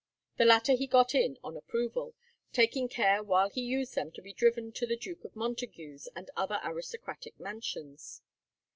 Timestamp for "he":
0.73-0.87, 3.51-3.61